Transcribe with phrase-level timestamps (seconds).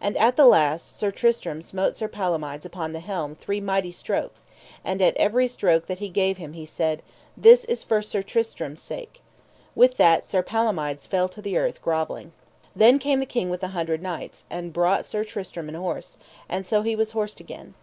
[0.00, 4.46] And at the last Sir Tristram smote Sir Palomides upon the helm three mighty strokes,
[4.82, 7.02] and at every stroke that he gave him he said:
[7.36, 9.20] This for Sir Tristram's sake.
[9.74, 12.32] With that Sir Palomides fell to the earth grovelling.
[12.74, 16.16] Then came the King with the Hundred Knights, and brought Sir Tristram an horse,
[16.48, 17.74] and so was he horsed again.